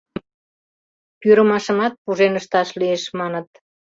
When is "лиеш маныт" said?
2.79-3.47